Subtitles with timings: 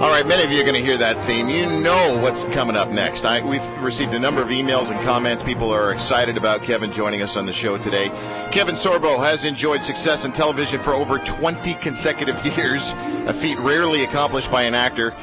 [0.00, 1.50] All right, many of you are going to hear that theme.
[1.50, 3.26] You know what's coming up next.
[3.26, 5.42] I, we've received a number of emails and comments.
[5.42, 8.08] People are excited about Kevin joining us on the show today.
[8.50, 12.92] Kevin Sorbo has enjoyed success in television for over 20 consecutive years,
[13.26, 15.14] a feat rarely accomplished by an actor.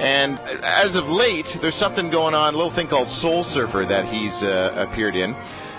[0.00, 4.12] And as of late, there's something going on, a little thing called Soul Surfer that
[4.12, 5.36] he's uh, appeared in.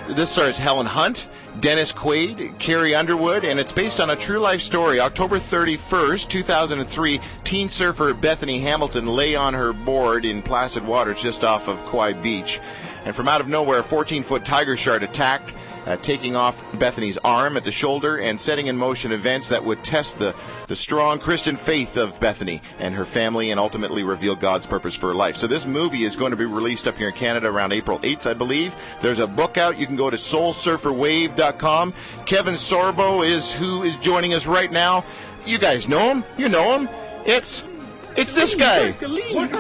[0.10, 1.28] This stars Helen Hunt,
[1.60, 5.00] Dennis Quaid, Carrie Underwood, and it's based on a true life story.
[5.00, 11.44] October 31st, 2003, teen surfer Bethany Hamilton lay on her board in placid waters just
[11.44, 12.60] off of Kauai Beach.
[13.04, 15.56] And from out of nowhere, a 14 foot tiger shark attacked
[15.86, 19.84] uh, taking off Bethany's arm at the shoulder and setting in motion events that would
[19.84, 20.36] test the,
[20.68, 25.08] the strong Christian faith of Bethany and her family and ultimately reveal God's purpose for
[25.08, 25.38] her life.
[25.38, 28.30] So this movie is going to be released up here in Canada around April 8th,
[28.30, 28.76] I believe.
[29.02, 29.78] There's a book out.
[29.78, 31.94] You can go to soulsurferwave.com.
[32.26, 35.06] Kevin Sorbo is who is joining us right now.
[35.46, 36.24] You guys know him.
[36.38, 36.90] You know him.
[37.26, 37.64] It's
[38.16, 38.92] it's this guy.
[38.92, 39.52] Hercules.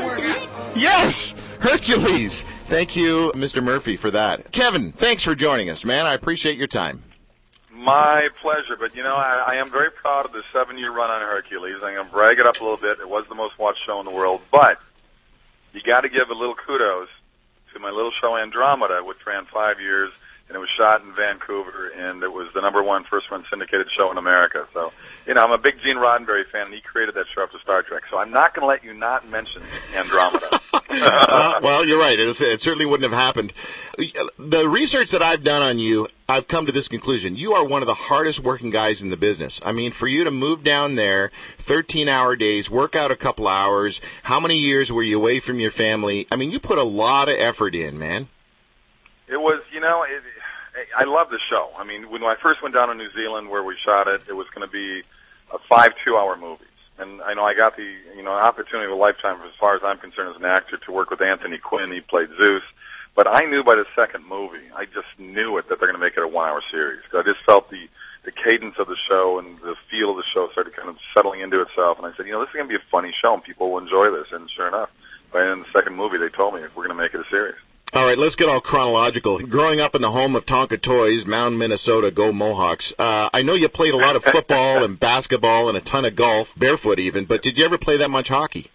[0.75, 2.45] Yes, Hercules.
[2.67, 3.63] Thank you, Mr.
[3.63, 4.51] Murphy, for that.
[4.51, 6.07] Kevin, thanks for joining us, man.
[6.07, 7.03] I appreciate your time.
[7.71, 8.75] My pleasure.
[8.75, 11.75] But you know, I, I am very proud of the seven-year run on Hercules.
[11.83, 12.99] I'm going to brag it up a little bit.
[12.99, 14.79] It was the most watched show in the world, but
[15.73, 17.09] you got to give a little kudos
[17.73, 20.11] to my little show Andromeda, which ran five years
[20.47, 23.89] and it was shot in Vancouver, and it was the number one first run syndicated
[23.89, 24.67] show in America.
[24.73, 24.91] So,
[25.25, 27.81] you know, I'm a big Gene Roddenberry fan, and he created that show after Star
[27.81, 28.03] Trek.
[28.11, 29.63] So I'm not going to let you not mention
[29.95, 30.59] Andromeda.
[30.89, 32.19] uh, well, you're right.
[32.19, 33.53] It, was, it certainly wouldn't have happened.
[34.37, 37.35] The research that I've done on you, I've come to this conclusion.
[37.35, 39.59] You are one of the hardest working guys in the business.
[39.65, 43.47] I mean, for you to move down there, 13 hour days, work out a couple
[43.47, 46.27] hours, how many years were you away from your family?
[46.31, 48.27] I mean, you put a lot of effort in, man.
[49.27, 50.21] It was, you know, it,
[50.95, 51.69] I love the show.
[51.77, 54.33] I mean, when I first went down to New Zealand where we shot it, it
[54.33, 55.03] was going to be
[55.53, 56.67] a five two-hour movies.
[56.97, 59.81] And I know I got the you know opportunity of a lifetime, as far as
[59.83, 61.91] I'm concerned, as an actor, to work with Anthony Quinn.
[61.91, 62.63] He played Zeus.
[63.15, 66.05] But I knew by the second movie, I just knew it that they're going to
[66.05, 67.01] make it a one-hour series.
[67.13, 67.87] I just felt the
[68.23, 71.41] the cadence of the show and the feel of the show started kind of settling
[71.41, 71.97] into itself.
[71.99, 73.71] And I said, you know, this is going to be a funny show, and people
[73.71, 74.27] will enjoy this.
[74.31, 74.89] And sure enough,
[75.31, 77.19] by the end of the second movie, they told me we're going to make it
[77.19, 77.55] a series.
[77.95, 79.39] All right, let's get all chronological.
[79.39, 82.91] Growing up in the home of Tonka Toys, Mound, Minnesota, go Mohawks.
[82.99, 86.13] Uh, I know you played a lot of football and basketball and a ton of
[86.13, 88.69] golf, barefoot even, but did you ever play that much hockey?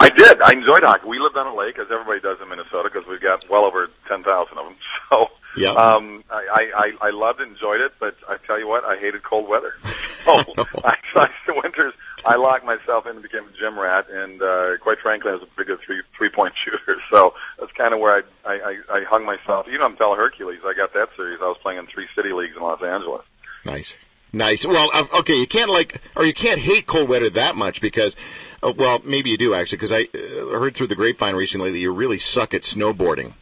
[0.00, 0.42] I did.
[0.42, 1.06] I enjoyed hockey.
[1.06, 3.88] We lived on a lake, as everybody does in Minnesota, because we've got well over
[4.08, 4.74] 10,000 of them.
[5.08, 5.70] So yeah.
[5.70, 9.22] um, I, I, I loved it, enjoyed it, but I tell you what, I hated
[9.22, 9.74] cold weather.
[10.24, 10.32] So
[10.84, 11.94] I, I, the winters,
[12.24, 15.42] I locked myself in and became a gym rat, and uh, quite frankly, I was
[15.42, 17.00] a pretty good three three point shooter.
[17.10, 19.66] So that's kind of where I, I I I hung myself.
[19.66, 20.60] You know, I'm Bell Hercules.
[20.64, 21.40] I got that series.
[21.40, 23.24] I was playing in three city leagues in Los Angeles.
[23.64, 23.94] Nice,
[24.32, 24.64] nice.
[24.64, 28.16] Well, okay, you can't like or you can't hate cold weather that much because.
[28.62, 31.78] Uh, well, maybe you do actually, because I uh, heard through the grapevine recently that
[31.78, 33.32] you really suck at snowboarding.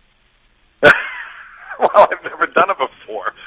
[0.83, 2.88] well, I've never done it before.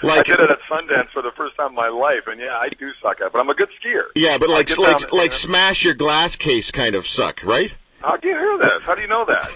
[0.03, 2.57] Like, I did it at Sundance for the first time in my life, and yeah,
[2.57, 4.05] I do suck at it, but I'm a good skier.
[4.15, 7.73] Yeah, but like like like smash your glass case kind of suck, right?
[8.01, 8.81] How do you hear this?
[8.83, 9.51] How do you know that?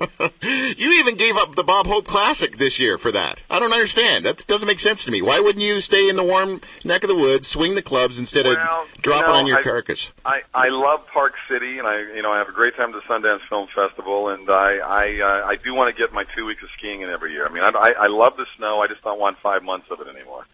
[0.42, 3.40] you even gave up the Bob Hope Classic this year for that.
[3.50, 4.24] I don't understand.
[4.24, 5.22] That doesn't make sense to me.
[5.22, 8.46] Why wouldn't you stay in the warm neck of the woods, swing the clubs instead
[8.46, 10.10] well, of dropping you know, on your I, carcass?
[10.24, 13.02] I I love Park City, and I you know I have a great time at
[13.02, 16.46] the Sundance Film Festival, and I I uh, I do want to get my two
[16.46, 17.46] weeks of skiing in every year.
[17.46, 18.80] I mean I, I I love the snow.
[18.80, 20.46] I just don't want five months of it anymore.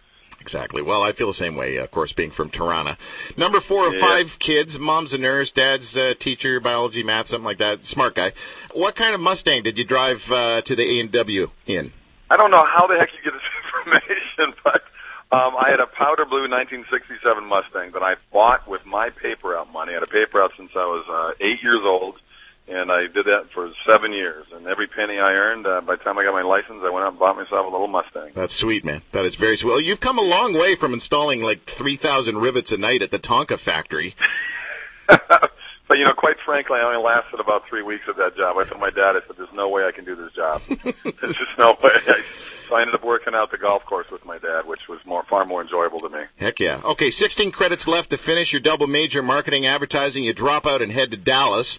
[0.44, 0.82] Exactly.
[0.82, 2.96] Well, I feel the same way, of course, being from Toronto.
[3.34, 4.00] Number four of Yeah.
[4.00, 4.78] five kids.
[4.78, 7.86] Mom's a nurse, dad's a teacher, biology, math, something like that.
[7.86, 8.32] Smart guy.
[8.74, 11.94] What kind of Mustang did you drive uh, to the A and W in?
[12.28, 13.42] I don't know how the heck you get this
[13.86, 14.82] information, but
[15.32, 19.72] um, I had a powder blue 1967 Mustang that I bought with my paper out
[19.72, 19.92] money.
[19.92, 22.16] I had a paper out since I was uh, eight years old,
[22.68, 24.46] and I did that for seven years.
[24.52, 27.04] And every penny I earned, uh, by the time I got my license, I went
[27.04, 28.32] out and bought myself a little Mustang.
[28.34, 29.02] That's sweet, man.
[29.12, 29.70] That is very sweet.
[29.70, 33.18] Well, you've come a long way from installing like 3,000 rivets a night at the
[33.18, 34.14] Tonka factory.
[35.88, 38.56] but you know, quite frankly, I only lasted about three weeks at that job.
[38.56, 40.62] I told my dad, I said, "There's no way I can do this job.
[40.68, 42.22] There's just no way." I,
[42.68, 45.24] so I ended up working out the golf course with my dad, which was more
[45.24, 46.22] far more enjoyable to me.
[46.36, 46.80] Heck yeah.
[46.84, 50.24] Okay, 16 credits left to finish your double major marketing advertising.
[50.24, 51.78] You drop out and head to Dallas.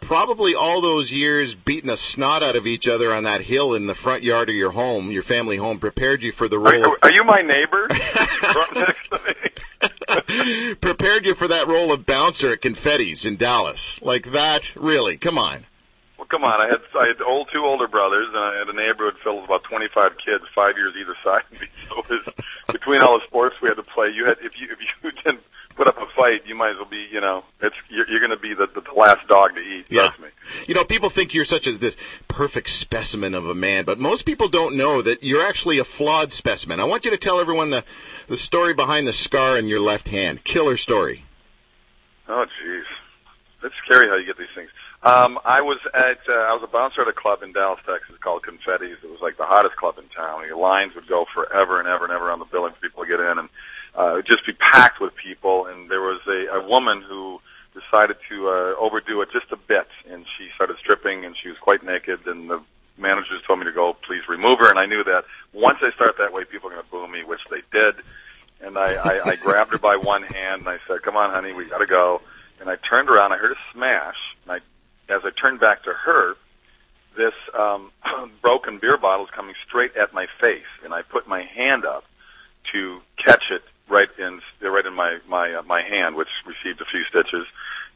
[0.00, 3.86] Probably all those years beating the snot out of each other on that hill in
[3.86, 6.84] the front yard of your home, your family home, prepared you for the role.
[6.84, 7.88] are, are you my neighbor?
[7.88, 9.50] Right next to me.
[10.08, 14.00] of, prepared you for that role of bouncer at Confetti's in Dallas.
[14.02, 15.16] Like that, really?
[15.16, 15.66] Come on.
[16.18, 16.60] Well, come on.
[16.60, 19.46] I had I had old two older brothers, and I had a neighborhood filled with
[19.46, 21.66] about 25 kids, five years either side of me.
[21.88, 22.34] So it was,
[22.70, 25.42] between all the sports we had to play, you had if you if you didn't
[25.76, 28.30] put up a fight, you might as well be, you know, it's you're, you're going
[28.30, 29.86] to be the, the last dog to eat.
[29.88, 30.08] Yeah.
[30.08, 30.28] Trust me.
[30.66, 31.96] You know, people think you're such a this
[32.28, 36.32] perfect specimen of a man, but most people don't know that you're actually a flawed
[36.32, 36.80] specimen.
[36.80, 37.84] I want you to tell everyone the
[38.28, 40.44] the story behind the scar in your left hand.
[40.44, 41.24] Killer story.
[42.28, 42.84] Oh, jeez,
[43.62, 44.70] it's scary how you get these things.
[45.02, 48.16] Um, I was at uh, I was a bouncer at a club in Dallas, Texas
[48.20, 48.98] called Confetti's.
[49.02, 50.46] It was like the hottest club in town.
[50.46, 53.08] The lines would go forever and ever and ever on the building for people to
[53.08, 53.48] get in, and
[53.98, 55.66] uh, it would just be packed with people.
[55.66, 57.40] And there was a, a woman who
[57.74, 61.58] decided to uh, overdo it just a bit, and she started stripping, and she was
[61.58, 62.26] quite naked.
[62.26, 62.62] And the
[62.98, 64.70] managers told me to go, please remove her.
[64.70, 67.24] And I knew that once I start that way, people are going to boo me,
[67.24, 67.96] which they did.
[68.60, 71.52] And I, I, I grabbed her by one hand, and I said, "Come on, honey,
[71.52, 72.20] we got to go."
[72.60, 73.32] And I turned around.
[73.32, 76.36] I heard a smash, and I as I turned back to her,
[77.16, 77.90] this um,
[78.42, 82.04] broken beer bottle is coming straight at my face, and I put my hand up
[82.72, 86.84] to catch it right in right in my my uh, my hand, which received a
[86.86, 87.46] few stitches,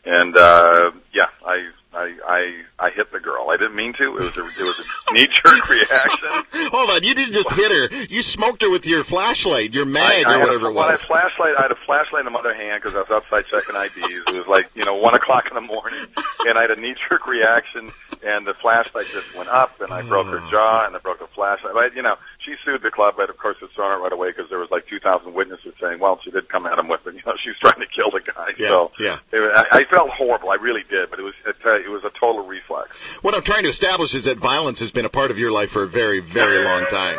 [0.05, 3.50] and uh, yeah, I I I I hit the girl.
[3.50, 4.02] I didn't mean to.
[4.02, 6.29] It was a it was a knee jerk reaction.
[6.73, 8.05] Hold on, you didn't just hit her.
[8.06, 10.85] You smoked her with your flashlight, your mag, I, I or whatever a, it was.
[10.85, 11.55] I had a flashlight.
[11.58, 14.25] I had a flashlight in the other hand because I was outside checking IDs.
[14.29, 16.00] It was like you know one o'clock in the morning,
[16.46, 17.93] and I had a knee jerk reaction,
[18.25, 21.26] and the flashlight just went up, and I broke her jaw, and I broke the
[21.29, 21.75] flashlight.
[21.75, 24.31] But you know, she sued the club, but of course it's thrown it right away
[24.31, 27.06] because there was like two thousand witnesses saying, well, she did come at him with
[27.06, 27.14] it.
[27.25, 28.50] You know, she was trying to kill the guy.
[28.58, 29.19] Yeah, so yeah.
[29.32, 30.50] It, I, I felt horrible.
[30.50, 32.96] I really did, but it was it, uh, it was a total reflex.
[33.22, 35.70] What I'm trying to establish is that violence has been a part of your life
[35.70, 37.19] for a very, very long time.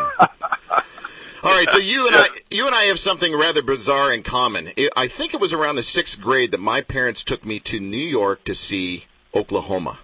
[1.44, 4.71] All right, so you and I, you and I have something rather bizarre in common.
[4.77, 7.79] I- I think it was around the sixth grade that my parents took me to
[7.79, 10.00] New York to see Oklahoma.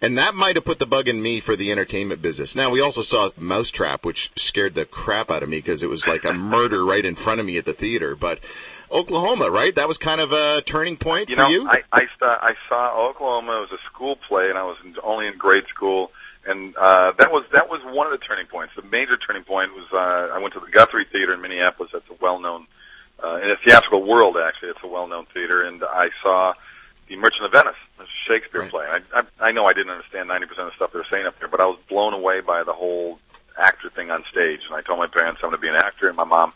[0.00, 2.54] And that might have put the bug in me for the entertainment business.
[2.54, 6.06] Now, we also saw Mousetrap, which scared the crap out of me because it was
[6.06, 8.14] like a murder right in front of me at the theater.
[8.14, 8.38] But
[8.90, 9.74] Oklahoma, right?
[9.74, 11.68] That was kind of a turning point You for know, you?
[11.68, 13.58] I I, I saw Oklahoma.
[13.58, 16.12] It was a school play, and I was in, only in grade school,
[16.46, 18.74] and uh, that was that was one of the turning points.
[18.76, 21.90] The major turning point was uh, I went to the Guthrie Theater in Minneapolis.
[21.92, 22.66] That's a well-known
[23.22, 24.36] uh, in the theatrical world.
[24.36, 26.54] Actually, it's a well-known theater, and I saw
[27.08, 28.70] the Merchant of Venice, a Shakespeare Right.
[28.70, 28.86] play.
[28.86, 31.26] I, I I know I didn't understand ninety percent of the stuff they were saying
[31.26, 33.18] up there, but I was blown away by the whole
[33.58, 34.60] actor thing on stage.
[34.66, 36.52] And I told my parents I'm going to be an actor, and my mom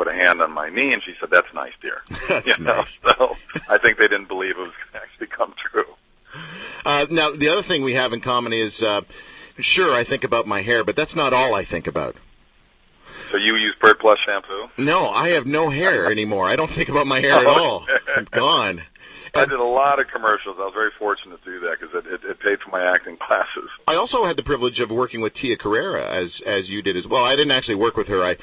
[0.00, 2.76] put a hand on my knee, and she said, "That's nice, dear." That's you know?
[2.76, 2.98] nice.
[3.04, 3.36] So
[3.68, 5.84] I think they didn't believe it was going to actually come true.
[6.86, 9.02] Uh, now, the other thing we have in common is, uh,
[9.58, 12.16] sure, I think about my hair, but that's not all I think about.
[13.30, 14.70] So you use Pert Plus shampoo?
[14.78, 16.46] No, I have no hair anymore.
[16.46, 17.86] I don't think about my hair at all.
[18.16, 18.82] I'm gone.
[19.34, 20.56] I did a lot of commercials.
[20.58, 23.18] I was very fortunate to do that because it, it, it paid for my acting
[23.18, 23.68] classes.
[23.86, 27.06] I also had the privilege of working with Tia Carrere, as as you did as
[27.06, 27.24] well.
[27.24, 28.22] I didn't actually work with her.
[28.22, 28.38] I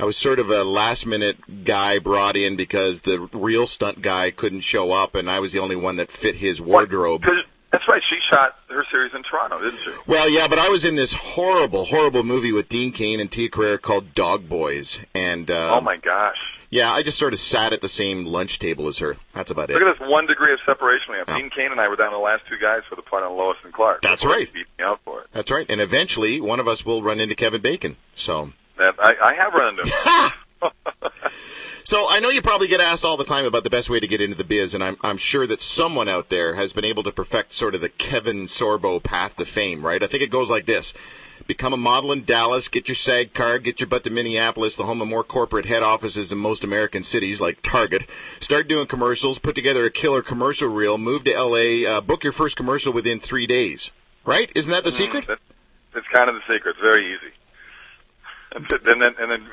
[0.00, 4.30] I was sort of a last minute guy brought in because the real stunt guy
[4.30, 7.24] couldn't show up, and I was the only one that fit his wardrobe.
[7.72, 8.02] that's right.
[8.08, 9.90] She shot her series in Toronto, didn't she?
[10.06, 13.48] Well, yeah, but I was in this horrible, horrible movie with Dean Cain and Tia
[13.48, 16.58] Carrere called Dog Boys, and um, oh my gosh!
[16.70, 19.16] yeah, I just sort of sat at the same lunch table as her.
[19.34, 19.84] That's about Look it.
[19.84, 21.28] Look at this one degree of separation we have.
[21.28, 21.38] Yeah.
[21.38, 23.56] Dean Cain and I were down the last two guys for the part on Lois
[23.64, 24.02] and Clark.
[24.02, 24.52] That's right.
[24.52, 25.26] Beat me out for it.
[25.32, 25.66] That's right.
[25.68, 27.96] And eventually, one of us will run into Kevin Bacon.
[28.14, 28.52] So.
[28.78, 30.32] That I, I have run into.
[31.88, 34.06] So I know you probably get asked all the time about the best way to
[34.06, 37.02] get into the biz, and I'm I'm sure that someone out there has been able
[37.04, 40.02] to perfect sort of the Kevin Sorbo path to fame, right?
[40.02, 40.92] I think it goes like this:
[41.46, 44.84] become a model in Dallas, get your SAG card, get your butt to Minneapolis, the
[44.84, 48.06] home of more corporate head offices in most American cities like Target.
[48.38, 52.34] Start doing commercials, put together a killer commercial reel, move to LA, uh, book your
[52.34, 53.90] first commercial within three days.
[54.26, 54.52] Right?
[54.54, 55.26] Isn't that the secret?
[55.26, 55.38] That,
[55.94, 56.72] it's kind of the secret.
[56.72, 57.32] It's very easy.
[58.54, 59.46] And then, then, and then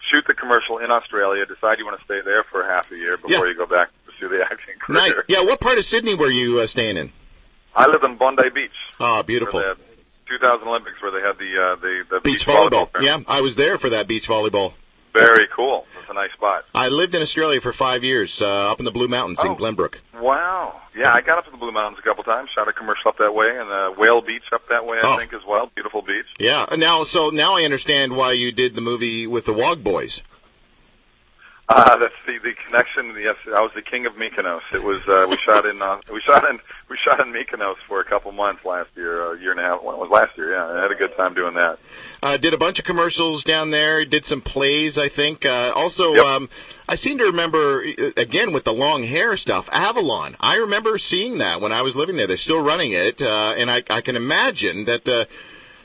[0.00, 1.44] shoot the commercial in Australia.
[1.46, 3.52] Decide you want to stay there for half a year before Yeah.
[3.52, 5.10] you go back to pursue the acting Nice.
[5.12, 5.24] career.
[5.28, 5.42] Yeah.
[5.42, 7.12] What part of Sydney were you uh, staying in?
[7.76, 8.70] I live in Bondi Beach.
[8.98, 9.60] Ah, beautiful.
[9.60, 9.76] the
[10.26, 12.90] 2000 Olympics, where they had the uh, the, the Beach volleyball.
[12.92, 13.26] tournament.
[13.28, 14.72] Yeah, I was there for that beach volleyball.
[15.18, 15.86] Very cool.
[15.96, 16.64] That's a nice spot.
[16.74, 19.56] I lived in Australia for five years, uh, up in the Blue Mountains in Oh.
[19.56, 19.98] Glenbrook.
[20.20, 20.80] Wow.
[20.96, 22.50] Yeah, I got up to the Blue Mountains a couple times.
[22.50, 25.16] Shot a commercial up that way, and uh, Whale Beach up that way, I Oh.
[25.16, 25.70] think, as well.
[25.74, 26.26] Beautiful beach.
[26.38, 26.66] Yeah.
[26.76, 30.22] Now, so now I understand why you did the movie with the Wog Boys.
[31.70, 33.14] Uh, that's the the connection.
[33.18, 34.62] Yes, I was the king of Mykonos.
[34.72, 36.58] It was uh, we shot in uh, we shot in
[36.88, 39.82] we shot in Mykonos for a couple months last year, a year and a half.
[39.82, 40.52] Well, it was last year.
[40.52, 41.78] Yeah, I had a good time doing that.
[42.22, 44.06] Uh, did a bunch of commercials down there.
[44.06, 45.44] Did some plays, I think.
[45.44, 46.24] Uh, also, Yep.
[46.24, 46.48] um,
[46.88, 49.68] I seem to remember uh, again with the long hair stuff.
[49.70, 50.36] Avalon.
[50.40, 52.26] I remember seeing that when I was living there.
[52.26, 55.28] They're still running it, uh, and I, I can imagine that the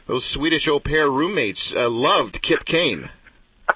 [0.07, 3.09] those Swedish au pair roommates uh, loved Kip Kane.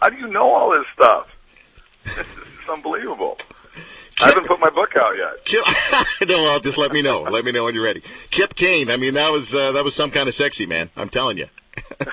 [0.00, 1.28] How do you know all this stuff?
[2.04, 3.38] it's unbelievable.
[4.20, 5.44] I haven't put my book out yet.
[5.44, 5.64] Kip,
[6.28, 7.22] no, well, just let me know.
[7.22, 8.02] Let me know when you're ready.
[8.30, 8.90] Kip Kane.
[8.90, 10.90] I mean, that was uh, that was some kind of sexy man.
[10.96, 11.46] I'm telling you.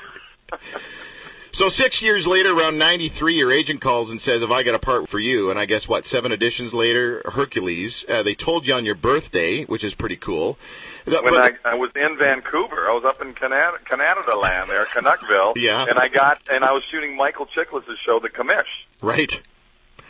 [1.55, 4.79] so six years later, around '93, your agent calls and says, "If I got a
[4.79, 6.05] part for you," and I guess what?
[6.05, 8.03] Seven editions later, Hercules.
[8.09, 10.57] Uh, they told you on your birthday, which is pretty cool.
[11.05, 14.85] When but, I, I was in Vancouver, I was up in Canada, Canada land there,
[14.85, 15.53] Canuckville.
[15.65, 15.85] Yeah.
[15.87, 18.65] And I got, and I was shooting Michael Chiklis' show, The Commish.
[19.01, 19.39] Right.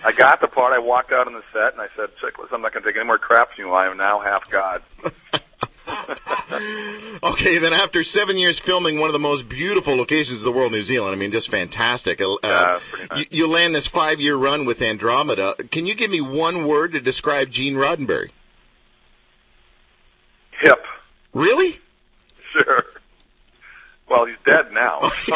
[0.04, 0.74] I got the part.
[0.74, 2.96] I walked out on the set and I said, Chiklis, I'm not going to take
[2.96, 3.74] any more crap from you.
[3.74, 4.82] I am now half God.
[7.24, 10.72] okay, then after seven years filming one of the most beautiful locations of the world,
[10.72, 12.22] New Zealand, I mean, just fantastic.
[12.22, 13.20] Uh, yeah, nice.
[13.20, 15.56] you, you land this five-year run with Andromeda.
[15.72, 18.32] Can you give me one word to describe Gene Roddenberry?
[20.60, 20.84] Hip.
[21.34, 21.80] Really?
[22.52, 22.86] Sure.
[24.08, 25.02] Well, he's dead now.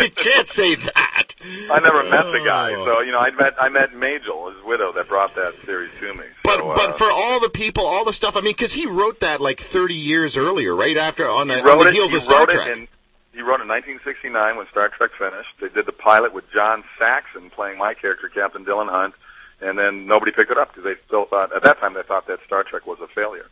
[0.00, 1.34] you can't say that.
[1.70, 4.92] I never met the guy, so you know, I met I met Majel, his widow,
[4.92, 6.24] that brought that series to me.
[6.44, 8.86] But so, but uh, for all the people, all the stuff, I mean, because he
[8.86, 12.16] wrote that like 30 years earlier, right after on the, on the it, heels he
[12.16, 12.68] of Star wrote Trek.
[12.68, 12.88] It in,
[13.32, 15.50] he wrote it in 1969 when Star Trek finished.
[15.60, 19.14] They did the pilot with John Saxon playing my character, Captain Dylan Hunt,
[19.60, 22.28] and then nobody picked it up because they still thought at that time they thought
[22.28, 23.46] that Star Trek was a failure.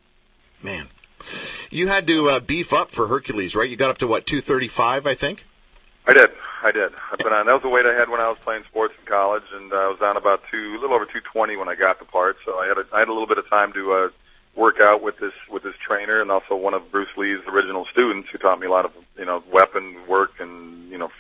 [0.63, 0.89] Man,
[1.71, 3.68] you had to uh, beef up for Hercules, right?
[3.68, 5.44] You got up to what 235, I think.
[6.06, 6.30] I did.
[6.62, 6.92] I did.
[7.11, 7.47] I've been on.
[7.47, 9.76] That was the weight I had when I was playing sports in college, and uh,
[9.76, 12.37] I was down about two, a little over 220 when I got the part.
[12.44, 14.09] So I had a, I had a little bit of time to uh,
[14.54, 18.30] work out with this with this trainer, and also one of Bruce Lee's original students
[18.30, 21.11] who taught me a lot of you know weapon work and you know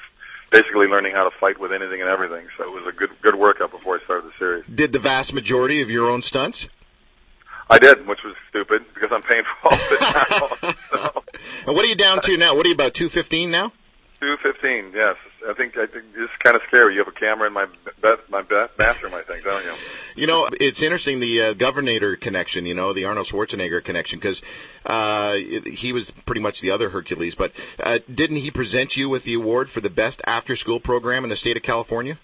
[0.50, 2.46] basically learning how to fight with anything and everything.
[2.56, 4.64] So it was a good good workout before I started the series.
[4.72, 6.68] Did the vast majority of your own stunts?
[7.70, 10.72] I did, which was stupid because I'm paying for all of it now.
[10.90, 11.24] so.
[11.66, 12.54] And what are you down to now?
[12.54, 13.72] What are you about 215 now?
[14.20, 14.90] Two fifteen.
[14.94, 15.16] Yes,
[15.46, 16.94] I think I think it's kind of scary.
[16.94, 17.66] You have a camera in my
[18.00, 19.74] be- my be- bathroom, I think, don't you?
[20.16, 22.64] You know, it's interesting the uh, Governator connection.
[22.64, 24.40] You know, the Arnold Schwarzenegger connection because
[24.86, 27.34] uh, he was pretty much the other Hercules.
[27.34, 27.52] But
[27.82, 31.36] uh, didn't he present you with the award for the best after-school program in the
[31.36, 32.18] state of California?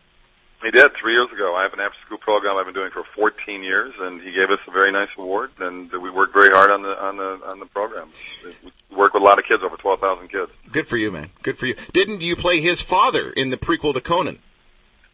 [0.63, 1.57] He did three years ago.
[1.57, 4.61] I have an after-school program I've been doing for 14 years, and he gave us
[4.67, 5.53] a very nice award.
[5.59, 8.11] And we worked very hard on the on the on the program.
[8.45, 10.51] We work with a lot of kids, over 12,000 kids.
[10.71, 11.31] Good for you, man.
[11.43, 11.77] Good for you.
[11.93, 14.41] Didn't you play his father in the prequel to Conan?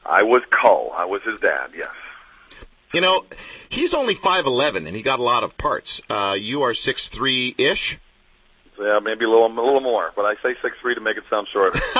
[0.04, 0.92] I was Kull.
[0.96, 1.70] I was his dad.
[1.76, 1.90] Yes.
[2.92, 3.26] You know,
[3.68, 6.00] he's only 5'11", and he got a lot of parts.
[6.08, 7.54] Uh, you are 6'3",
[8.78, 11.24] Yeah, maybe a little, a little more, but I say six three to make it
[11.30, 11.80] sound shorter.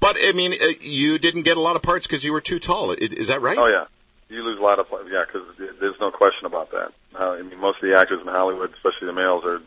[0.00, 2.58] but I mean, uh, you didn't get a lot of parts because you were too
[2.58, 2.92] tall.
[2.92, 3.58] Is that right?
[3.58, 3.86] Oh yeah,
[4.28, 5.46] you lose a lot of yeah, because
[5.80, 6.92] there's no question about that.
[7.18, 9.60] Uh, I mean, most of the actors in Hollywood, especially the males, are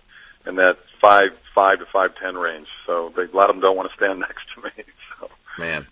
[0.48, 2.68] in that five five to five ten range.
[2.86, 4.84] So they, a lot of them don't want to stand next to me.
[5.20, 5.30] So.
[5.58, 5.88] Man.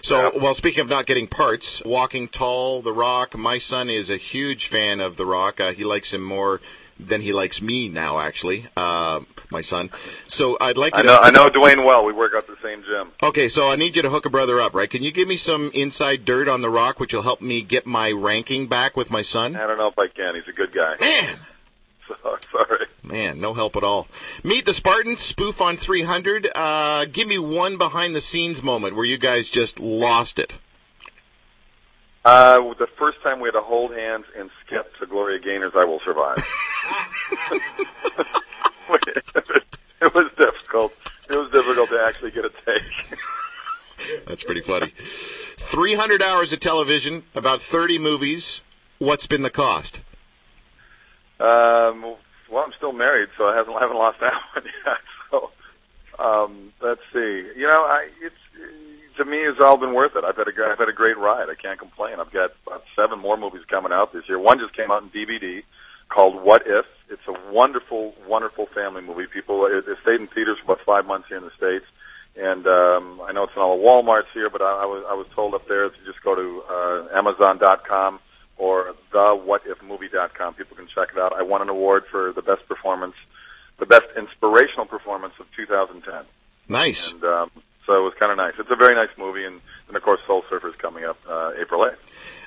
[0.00, 0.40] So, yeah.
[0.40, 4.68] well, speaking of not getting parts, Walking Tall, The Rock, my son is a huge
[4.68, 5.60] fan of The Rock.
[5.60, 6.62] Uh, he likes him more
[6.98, 9.90] than he likes me now, actually, uh, my son.
[10.26, 12.04] So I'd like I to know, I know Dwayne well.
[12.04, 13.12] We work out the same gym.
[13.22, 14.88] Okay, so I need you to hook a brother up, right?
[14.88, 17.86] Can you give me some inside dirt on The Rock, which will help me get
[17.86, 19.56] my ranking back with my son?
[19.56, 20.34] I don't know if I can.
[20.34, 20.96] He's a good guy.
[21.00, 21.38] Man!
[22.08, 22.86] So, sorry.
[23.02, 24.06] Man, no help at all.
[24.44, 26.48] Meet the Spartans, spoof on 300.
[26.54, 30.52] Uh, give me one behind the scenes moment where you guys just lost it.
[32.24, 35.84] Uh, the first time we had to hold hands and skip to Gloria Gaynor's "I
[35.84, 36.36] Will Survive."
[40.00, 40.92] it was difficult.
[41.28, 42.82] It was difficult to actually get a take.
[44.26, 44.92] That's pretty funny.
[45.56, 48.60] 300 hours of television, about 30 movies.
[48.98, 50.00] What's been the cost?
[51.38, 52.02] Um,
[52.50, 54.98] well, I'm still married, so I haven't I haven't lost that one yet.
[55.30, 55.50] So,
[56.18, 57.50] um, let's see.
[57.56, 58.36] You know, I it's
[59.18, 60.24] to me it's all been worth it.
[60.24, 61.50] I've had a I've had a great ride.
[61.50, 62.20] I can't complain.
[62.20, 64.38] I've got about seven more movies coming out this year.
[64.38, 65.62] One just came out in DVD
[66.08, 66.86] called What If.
[67.08, 69.26] It's a wonderful, wonderful family movie.
[69.26, 71.86] People, it, it stayed in theaters for about five months here in the states,
[72.36, 75.14] and um, I know it's in all the WalMarts here, but I, I was I
[75.14, 78.18] was told up there to just go to uh, Amazon.com
[78.58, 80.54] or thewhatifmovie.com.
[80.54, 81.32] People can check it out.
[81.32, 83.14] I won an award for the best performance,
[83.78, 86.24] the best inspirational performance of 2010.
[86.68, 87.12] Nice.
[87.12, 87.50] And um,
[87.86, 88.54] so it was kind of nice.
[88.58, 91.52] It's a very nice movie, and, and of course, Soul Surfer is coming up uh,
[91.56, 91.96] April 8th.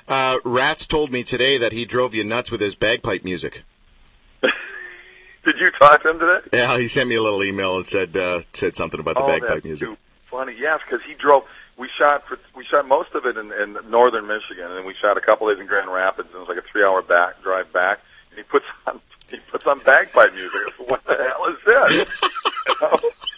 [0.06, 3.62] Uh, Rats told me today that he drove you nuts with his bagpipe music.
[4.42, 6.40] Did you talk to him today?
[6.52, 9.26] Yeah, he sent me a little email and said uh, said something about the oh,
[9.26, 9.88] bagpipe that's music.
[9.88, 11.44] Too funny, yes, because he drove.
[11.78, 14.94] We shot for we shot most of it in, in northern Michigan, and then we
[14.94, 17.72] shot a couple days in Grand Rapids, and it was like a three-hour back drive
[17.72, 18.00] back.
[18.30, 20.60] And he puts on he puts on bagpipe music.
[20.66, 23.29] I said, what the hell is this?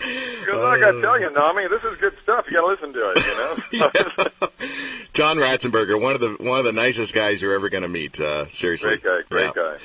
[0.00, 2.46] Because I got to tell you, Nami, this is good stuff.
[2.48, 4.48] You got to listen to it, you know.
[5.12, 8.18] John Ratzenberger, one of the one of the nicest guys you're ever going to meet.
[8.18, 9.62] Uh, seriously, Great guy, great Yeah.
[9.74, 9.78] guy.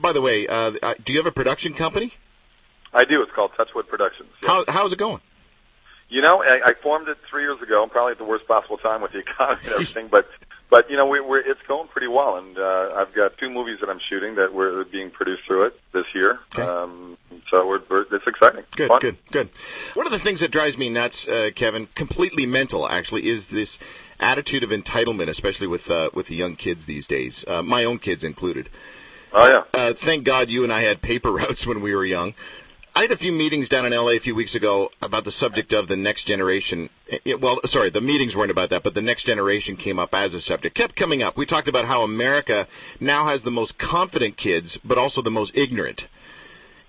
[0.00, 2.12] By the way, uh, uh, do you have a production company?
[2.94, 3.20] I do.
[3.22, 4.30] It's called Touchwood Productions.
[4.42, 4.48] Yeah.
[4.48, 5.20] How how's it going?
[6.08, 8.78] You know, I, I formed it three years ago, I'm probably at the worst possible
[8.78, 10.08] time with the economy and everything.
[10.08, 10.26] but,
[10.70, 13.80] but you know, we, we're it's going pretty well, and uh, I've got two movies
[13.80, 16.40] that I'm shooting that were being produced through it this year.
[16.54, 16.62] Okay.
[16.62, 17.17] Um,
[17.50, 18.64] so we're, we're it's exciting.
[18.76, 19.00] Good, Fun.
[19.00, 19.48] good, good.
[19.94, 23.78] One of the things that drives me nuts, uh, Kevin, completely mental actually, is this
[24.20, 27.98] attitude of entitlement, especially with uh, with the young kids these days, uh, my own
[27.98, 28.68] kids included.
[29.32, 29.80] Oh yeah.
[29.80, 32.34] Uh, thank God you and I had paper routes when we were young.
[32.96, 35.72] I had a few meetings down in LA a few weeks ago about the subject
[35.72, 36.90] of the next generation.
[37.38, 40.40] Well, sorry, the meetings weren't about that, but the next generation came up as a
[40.40, 40.74] subject.
[40.74, 41.36] Kept coming up.
[41.36, 42.66] We talked about how America
[42.98, 46.08] now has the most confident kids, but also the most ignorant.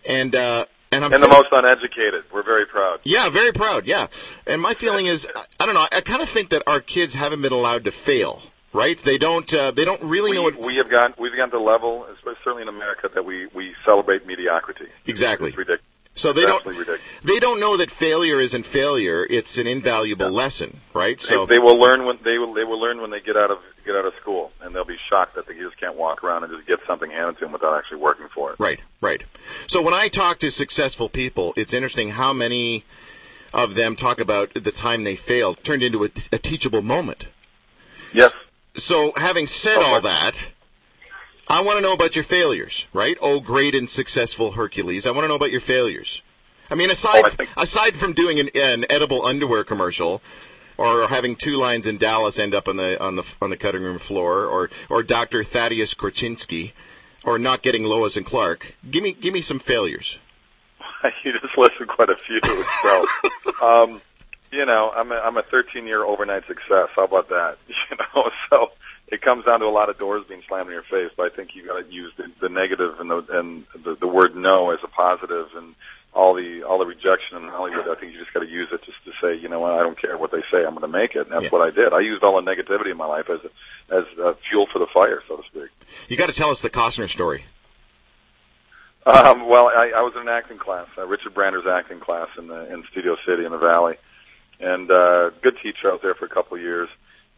[0.09, 2.23] And uh, and I'm And the most uneducated.
[2.33, 2.99] We're very proud.
[3.03, 3.85] yeah, very proud.
[3.85, 4.07] Yeah,
[4.47, 5.27] and my feeling is,
[5.59, 5.87] I- don't know.
[5.91, 8.41] I kind of think that our kids haven't been allowed to fail.
[8.71, 8.99] Right?
[8.99, 9.51] They don't.
[9.51, 10.59] Uh, they don't really know what.
[10.59, 13.73] we have gone we've gone to the level, especially certainly in America, that we we
[13.85, 14.85] celebrate mediocrity.
[15.07, 15.49] Exactly.
[15.49, 15.81] It's ridiculous.
[16.13, 16.63] so they don't.
[16.65, 17.01] ridiculous.
[17.23, 19.25] They don't know that failure isn't failure.
[19.27, 20.81] It's an invaluable lesson.
[20.93, 21.19] Right?
[21.19, 23.49] So they, they will learn when they will they will learn when they get out
[23.49, 23.57] of
[23.89, 26.53] get out of school, and they'll be shocked that they just can't walk around and
[26.53, 28.55] just get something handed to them without actually working for it.
[28.60, 29.24] Right, right.
[29.67, 32.84] So when I talk to successful people, it's interesting how many
[33.53, 37.25] of them talk about the time they failed turned into a, a teachable moment.
[38.13, 38.31] Yes.
[38.75, 40.50] So having said all that,
[41.48, 43.17] I want to know about your failures, right?
[43.22, 45.08] Oh, great and successful Hercules.
[45.08, 46.22] I want to know about your failures.
[46.69, 50.22] I mean, aside Oh, I think- aside from doing an, an edible underwear commercial,
[50.79, 53.83] or having two lines in Dallas end up on the on the on the cutting
[53.83, 55.43] room floor, or or Dr.
[55.43, 56.71] Thaddeus Korchinski,
[57.25, 60.17] or not getting Lois and Clark, give me give me some failures.
[61.24, 62.39] you just listed quite a few.
[62.83, 63.05] So,
[63.62, 64.01] um,
[64.51, 66.89] you know, I'm a, I'm a 13 year overnight success.
[66.95, 67.57] How about that?
[67.91, 68.71] You know, so
[69.07, 71.12] it comes down to a lot of doors being slammed in your face.
[71.15, 74.08] But I think you got to use the, the negative and the and the, the
[74.08, 75.75] word no as a positive, and
[76.13, 77.88] all the all the rejection in Hollywood.
[77.88, 79.80] I think you just got to use it just to say, you know what, I
[79.80, 80.65] don't care what they say.
[80.65, 81.22] I'm going to make it.
[81.22, 81.50] And that's Yeah.
[81.50, 81.93] what I did.
[81.93, 84.88] I used all the negativity in my life as a, as uh, fuel for the
[84.88, 85.69] fire, so to speak.
[86.08, 87.45] You got to tell us the Costner story.
[89.06, 92.48] Um, well, I, I was in an acting class, uh, Richard Brander's acting class in
[92.48, 93.95] the in Studio City in the Valley,
[94.60, 95.89] and uh, good teacher.
[95.89, 96.89] I was there for a couple of years,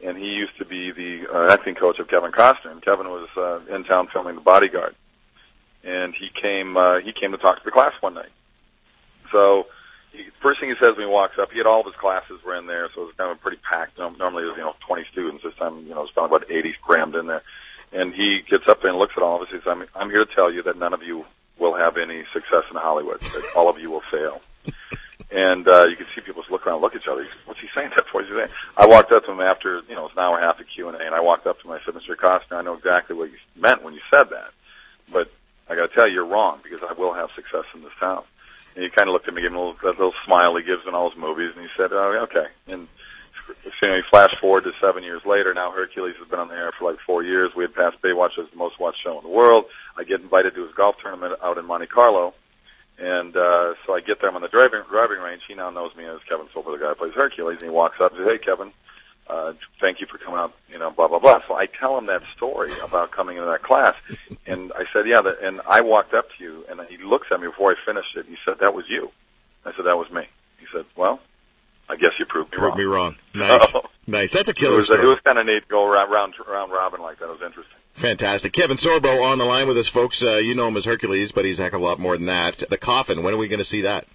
[0.04, 2.72] and he used to be the uh, acting coach of Kevin Costner.
[2.72, 4.96] And Kevin was uh, in town filming The Bodyguard,
[5.84, 8.30] and he came uh, he came to talk to the class one night.
[9.32, 9.68] So,
[10.12, 12.44] he, first thing he says when he walks up, he had all of his classes
[12.44, 13.98] were in there, so it was kind of pretty packed.
[13.98, 15.44] Normally, was you know 20 students.
[15.44, 17.44] This time, you know, it was probably about 80 crammed in there.
[17.94, 19.50] And he gets up and looks at all of us.
[19.50, 21.26] He says, "I'm, I'm here to tell you that none of you
[21.58, 23.20] will have any success in Hollywood.
[23.22, 24.42] That all of you will fail."
[25.32, 27.28] and uh, you can see people just look around, look at each other.
[27.46, 27.92] What's he saying?
[27.96, 28.50] That's what he's saying.
[28.78, 30.60] I walked up to him after you know it was an hour and a half
[30.60, 31.72] of Q and A, and I walked up to him.
[31.72, 32.16] I said, "Mr.
[32.16, 34.52] Costner, I know exactly what you meant when you said that,
[35.12, 35.30] but
[35.70, 38.24] I got to tell you, you're wrong because I will have success in this town."
[38.76, 40.64] And he kind of looked at me, gave him a little, that little smile he
[40.64, 42.88] gives in all his movies, and he said, "Oh, okay." And
[43.64, 45.54] so, you know, he flashed forward to seven years later.
[45.54, 47.54] Now Hercules has been on the air for like four years.
[47.56, 49.66] We had passed Baywatch as the most watched show in the world.
[49.98, 52.34] I get invited to his golf tournament out in Monte Carlo,
[52.98, 54.30] and uh, so I get there.
[54.30, 55.44] I'm on the driving driving range.
[55.48, 58.00] He now knows me as Kevin Sorbo, the guy who plays Hercules, and he walks
[58.00, 58.72] up and says, "Hey, Kevin."
[59.32, 61.40] Uh, thank you for coming out, you know, blah blah blah.
[61.48, 63.96] So I tell him that story about coming into that class,
[64.46, 65.22] and I said, yeah.
[65.22, 68.18] That, and I walked up to you, and he looks at me before I finished
[68.18, 68.26] it.
[68.28, 69.10] He said, "That was you."
[69.66, 70.28] I said, "That was me."
[70.60, 71.22] He said, "Well,
[71.88, 73.16] I guess you proved me Prove wrong." me wrong.
[73.34, 73.84] Nice, Oh.
[74.06, 74.34] nice.
[74.34, 75.08] That's a It killer was, it story.
[75.08, 77.26] was kind of neat to go around, round, round robin like that.
[77.30, 77.78] It was interesting.
[77.94, 78.52] Fantastic.
[78.52, 80.22] Kevin Sorbo on the line with us, folks.
[80.22, 82.26] Uh, you know him as Hercules, but he's a heck of a lot more than
[82.26, 82.64] that.
[82.70, 83.24] The Coffin.
[83.24, 84.06] When are we going to see that?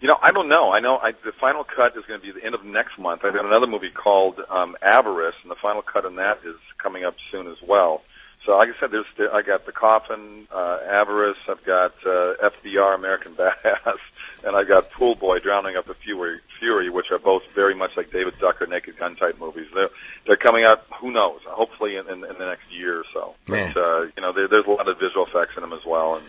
[0.00, 0.72] You know, I don't know.
[0.72, 3.22] I know I, the final cut is going to be the end of next month.
[3.24, 7.04] I've got another movie called um, Avarice, and the final cut on that is coming
[7.04, 8.02] up soon as well.
[8.46, 11.36] So, like I said, there's there, I got the Coffin, uh, Avarice.
[11.46, 13.98] I've got uh, FBR, American Badass,
[14.44, 17.94] and I've got Pool Boy, Drowning Up the Fury, Fury, which are both very much
[17.98, 19.66] like David Zucker, Naked Gun type movies.
[19.74, 19.90] They're
[20.26, 20.86] they're coming out.
[21.00, 21.40] Who knows?
[21.44, 23.34] Hopefully, in, in, in the next year or so.
[23.46, 23.72] Man.
[23.74, 26.16] But uh, you know, there, there's a lot of visual effects in them as well,
[26.16, 26.26] and.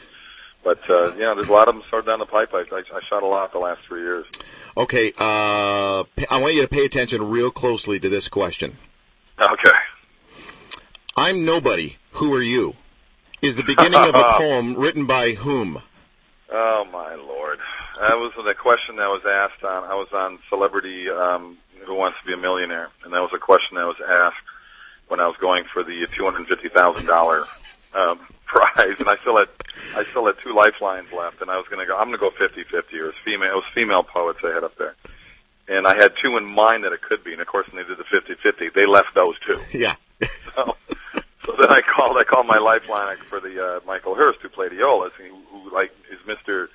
[0.63, 2.53] But uh, you know, there's a lot of them sort of down the pipe.
[2.53, 4.25] I, I, I shot a lot the last three years.
[4.77, 8.77] Okay, uh, I want you to pay attention real closely to this question.
[9.39, 9.71] Okay.
[11.17, 11.97] I'm nobody.
[12.11, 12.75] Who are you?
[13.41, 15.81] Is the beginning of a poem written by whom?
[16.51, 17.59] Oh my lord,
[17.99, 19.83] that was the question that was asked on.
[19.83, 23.39] I was on Celebrity um, Who Wants to Be a Millionaire, and that was a
[23.39, 24.45] question that was asked
[25.07, 27.45] when I was going for the two hundred fifty thousand dollar
[27.93, 28.19] um,
[28.51, 29.47] prize, and I still had
[29.95, 31.97] I still had two lifelines left, and I was going to go.
[31.97, 33.51] I'm going to go fifty fifty, or it's female.
[33.51, 34.95] It was female poets I had up there,
[35.67, 37.87] and I had two in mind that it could be, and of course, when they
[37.87, 39.59] did the 50-50, they left those two.
[39.71, 39.95] Yeah.
[40.53, 40.75] so,
[41.45, 42.17] so then I called.
[42.17, 45.91] I called my lifeline for the uh, Michael Hurst, who played Iolaus, who, who like
[46.11, 46.69] is Mister.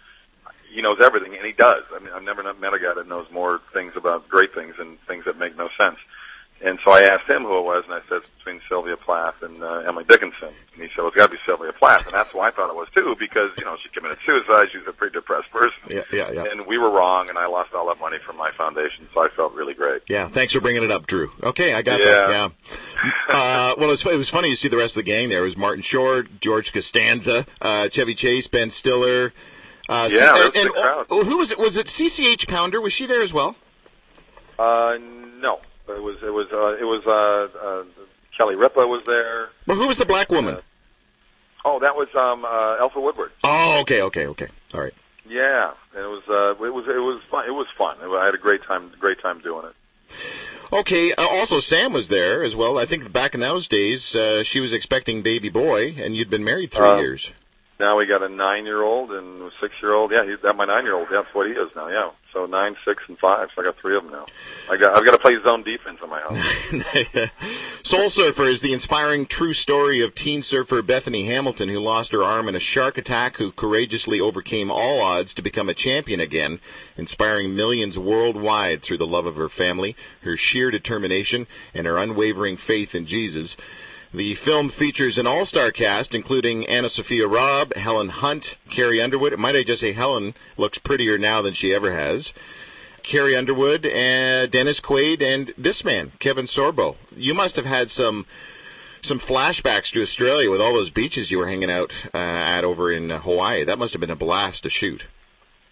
[0.73, 1.85] He knows everything, and he does.
[1.95, 5.01] I mean, I've never met a guy that knows more things about great things and
[5.07, 5.97] things that make no sense.
[6.63, 9.43] And so I asked him who it was, and I said it's between Sylvia Plath
[9.43, 10.49] and uh, Emily Dickinson.
[10.73, 12.07] And he said, well, it's got to be Sylvia Plath.
[12.07, 14.69] And that's why I thought it was, too, because, you know, she committed suicide.
[14.73, 15.79] She was a pretty depressed person.
[15.91, 16.45] Yeah, yeah, yeah.
[16.51, 19.29] And we were wrong, and I lost all that money from my foundation, so I
[19.29, 20.01] felt really great.
[20.09, 21.31] Yeah, thanks for bringing it up, Drew.
[21.43, 22.07] Okay, I got Yeah.
[22.07, 22.31] that.
[22.31, 23.13] Yeah.
[23.29, 25.41] Uh, well, it was, it was funny to see the rest of the gang there.
[25.41, 29.35] It was Martin Short, George Costanza, uh, Chevy Chase, Ben Stiller.
[29.89, 31.59] Uh, Yeah, C- there was a and, and- oh, who was it?
[31.59, 32.81] Was it CCH Pounder?
[32.81, 33.57] Was she there as well?
[34.59, 34.97] Uh,
[35.41, 35.61] no.
[35.89, 37.85] It was, it was, uh, it was, uh, uh,
[38.37, 39.51] Kelly Ripa was there.
[39.67, 40.59] But who was the black woman?
[41.65, 43.33] Oh, that was, um, uh, Elsa Woodward.
[43.45, 44.49] Oh, okay, okay, okay.
[44.75, 44.95] All right.
[45.29, 47.47] Yeah, and it was uh, it was it was fun.
[47.49, 47.97] It was fun.
[48.01, 49.75] I had a great time great time doing it.
[50.73, 51.13] Okay.
[51.15, 52.79] Uh, also, Sam was there as well.
[52.79, 56.45] I think back in those days, uh, she was expecting baby boy, and you'd been
[56.45, 57.31] married three Uh, years.
[57.79, 60.11] Now we got a nine year old and a six year old.
[60.11, 61.09] Yeah, he's that my nine year old.
[61.11, 61.89] That's what he is now.
[61.89, 63.51] Yeah, so nine, six, and five.
[63.55, 64.27] So I got three of them now.
[64.71, 67.31] I got I've got to play zone defense in my house.
[67.83, 72.23] Soul Surfer is the inspiring true story of teen surfer Bethany Hamilton, who lost her
[72.23, 76.61] arm in a shark attack, who courageously overcame all odds to become a champion again,
[76.97, 82.57] inspiring millions worldwide through the love of her family, her sheer determination, and her unwavering
[82.57, 83.55] faith in Jesus.
[84.15, 89.37] The film features an all-star cast, including Anna Sophia Robb, Helen Hunt, Carrie Underwood.
[89.39, 92.33] Might I just say Helen looks prettier now than she ever has.
[93.03, 96.97] Carrie Underwood, uh, Dennis Quaid, and this man, Kevin Sorbo.
[97.17, 98.27] You must have had some
[99.03, 102.91] some flashbacks to Australia with all those beaches you were hanging out uh, at over
[102.91, 103.63] in Hawaii.
[103.63, 105.05] That must have been a blast to shoot.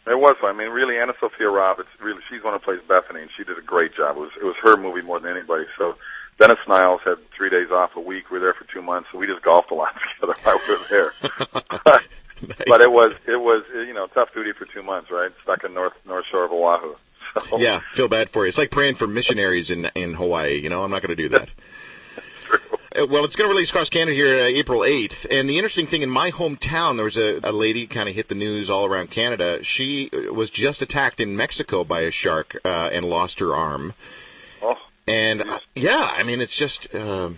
[0.06, 0.36] It was.
[0.42, 1.80] I mean, really, Anna Sophia Robb.
[1.80, 4.16] It's really she's one who plays Bethany, and she did a great job.
[4.16, 5.64] It was it was her movie more than anybody.
[5.78, 5.96] So
[6.38, 8.30] Dennis Niles had three days off a week.
[8.30, 10.74] We were there for two months, so we just golfed a lot together while we
[10.76, 12.00] were there.
[12.66, 15.30] But it was it was you know tough duty for two months, right?
[15.42, 16.94] Stuck in North North Shore of Oahu.
[17.48, 18.48] So, yeah, feel bad for you.
[18.48, 20.60] It's like praying for missionaries in in Hawaii.
[20.60, 21.48] You know, I'm not going to do that.
[22.96, 25.26] Uh, Well, it's going to release across Canada here uh, April 8th.
[25.30, 28.28] And the interesting thing, in my hometown, there was a, a lady kind of hit
[28.28, 29.64] the news all around Canada.
[29.64, 33.94] She uh, was just attacked in Mexico by a shark uh, and lost her arm.
[35.06, 37.30] And uh, yeah, I mean, it's just uh,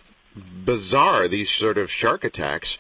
[0.65, 2.79] bizarre, these sort of shark attacks.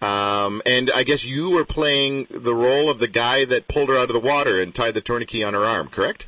[0.00, 3.96] Um, and I guess you were playing the role of the guy that pulled her
[3.96, 6.26] out of the water and tied the tourniquet on her arm, correct?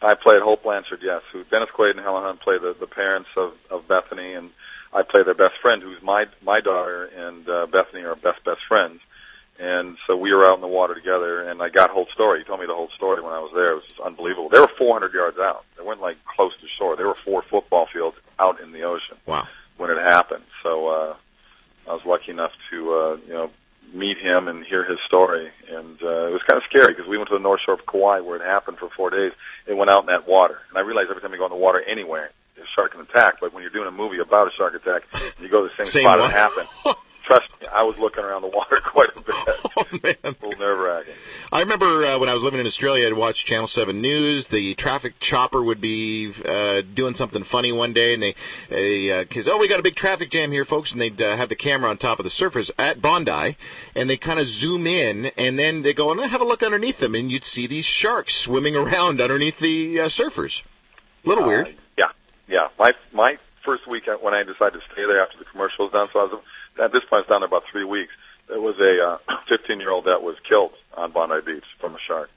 [0.00, 1.22] I played Holt Blanchard, yes.
[1.32, 4.50] Who Dennis Quaid and Helen Hunt play the, the parents of, of Bethany, and
[4.92, 8.64] I play their best friend, who's my my daughter, and uh, Bethany are best best
[8.66, 9.00] friends.
[9.62, 12.40] And so we were out in the water together, and I got whole story.
[12.40, 13.70] He told me the whole story when I was there.
[13.72, 14.48] It was just unbelievable.
[14.48, 15.64] They were 400 yards out.
[15.78, 16.96] They weren't like close to shore.
[16.96, 19.46] They were four football fields out in the ocean Wow.
[19.76, 20.42] when it happened.
[20.64, 21.14] So uh,
[21.88, 23.50] I was lucky enough to uh, you know
[23.94, 27.16] meet him and hear his story, and uh, it was kind of scary because we
[27.16, 29.32] went to the North Shore of Kauai where it happened for four days.
[29.66, 31.56] It went out in that water, and I realized every time you go in the
[31.56, 33.34] water anywhere, a shark can attack.
[33.40, 35.76] But when you're doing a movie about a shark attack, and you go to the
[35.84, 36.30] same, Same spot one.
[36.30, 36.68] it happened.
[37.24, 39.34] Trust me, I was looking around the water quite a bit.
[39.74, 40.16] Oh, man.
[40.22, 41.14] a little nerve wracking.
[41.50, 44.48] I remember uh, when I was living in Australia, I'd watch Channel 7 News.
[44.48, 48.34] The traffic chopper would be uh, doing something funny one day, and they,
[48.68, 51.48] they uh oh, we got a big traffic jam here, folks, and they'd uh, have
[51.48, 53.56] the camera on top of the surface at Bondi,
[53.94, 56.98] and they kind of zoom in, and then they go, and have a look underneath
[56.98, 60.62] them, and you'd see these sharks swimming around underneath the uh, surfers.
[61.24, 61.68] A little weird.
[61.68, 62.08] Uh, yeah,
[62.46, 62.68] yeah.
[62.78, 66.08] My my first week when I decided to stay there after the commercial was done,
[66.12, 66.40] so I was
[66.80, 68.12] at this point I was down there about three weeks.
[68.48, 72.30] There was a 15 year old that was killed on Bondi Beach from a shark.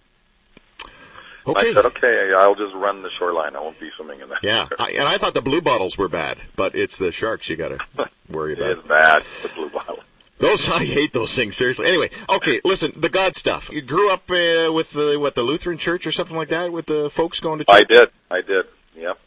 [1.48, 1.70] Okay.
[1.70, 3.56] I said, okay, I'll just run the shoreline.
[3.56, 4.40] I won't be swimming in that.
[4.42, 7.56] Yeah, I, and I thought the blue bottles were bad, but it's the sharks you
[7.56, 8.80] got to worry about.
[8.80, 9.24] is bad.
[9.44, 10.00] The blue bottle.
[10.40, 11.86] Those I hate those things seriously.
[11.86, 13.70] Anyway, okay, listen, the God stuff.
[13.72, 16.88] You grew up uh, with the what the Lutheran Church or something like that, with
[16.88, 17.76] the folks going to church.
[17.76, 18.10] I did.
[18.32, 18.66] I did.
[18.96, 19.20] Yep.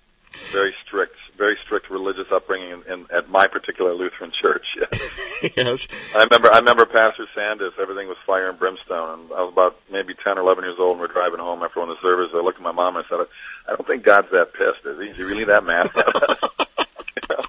[0.51, 1.15] Very strict.
[1.39, 4.77] Very strict religious upbringing in, in, at my particular Lutheran church.
[4.77, 5.51] Yes.
[5.57, 5.89] yes.
[6.15, 6.53] I remember.
[6.53, 7.73] I remember Pastor Sanders.
[7.81, 9.21] Everything was fire and brimstone.
[9.21, 11.79] And I was about maybe ten or eleven years old, and we're driving home after
[11.79, 12.35] one of the services.
[12.37, 13.25] I looked at my mom and I said,
[13.69, 14.85] "I don't think God's that pissed.
[14.85, 15.07] Is he?
[15.11, 16.03] Is he really that mad?" You
[17.31, 17.45] know?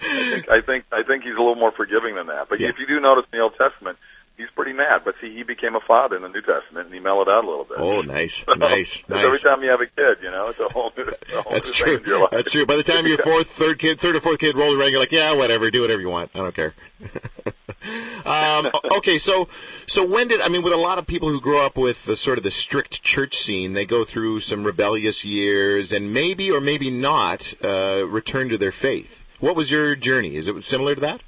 [0.00, 0.48] I think.
[0.48, 0.84] I think.
[0.90, 2.48] I think he's a little more forgiving than that.
[2.48, 2.68] But Yeah.
[2.70, 3.98] if you do notice in the Old Testament,
[4.36, 5.02] he's pretty mad.
[5.04, 7.48] But see, he became a father in the New Testament, and he mellowed out a
[7.48, 7.78] little bit.
[7.78, 10.68] Oh, nice, So, nice, it's Every time you have a kid, you know, it's a
[10.68, 11.04] whole new.
[11.34, 11.96] A whole That's new true.
[11.96, 12.30] thing in your life.
[12.30, 12.66] That's true.
[12.66, 15.12] By the time your fourth, third kid, third or fourth kid rolls around, you're like,
[15.12, 16.30] yeah, whatever, do whatever you want.
[16.34, 16.74] I don't care.
[18.24, 19.48] um, okay, so
[19.86, 22.16] so when did I mean with a lot of people who grow up with the
[22.16, 26.60] sort of the strict church scene, they go through some rebellious years and maybe or
[26.60, 29.24] maybe not uh, return to their faith.
[29.40, 30.36] What was your journey?
[30.36, 31.20] Is it similar to that?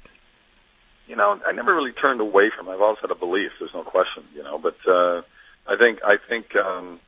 [1.07, 2.67] You know, I never really turned away from.
[2.67, 2.71] it.
[2.71, 3.51] I've always had a belief.
[3.59, 4.23] There's no question.
[4.35, 5.21] You know, but uh,
[5.67, 6.99] I think I think um,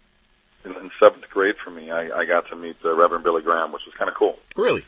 [0.65, 3.71] in, in seventh grade for me, I, I got to meet uh, Reverend Billy Graham,
[3.71, 4.39] which was kind of cool.
[4.55, 4.85] Really?